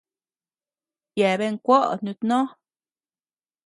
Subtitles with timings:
[1.17, 2.37] Yeabean kuoʼo nutnó.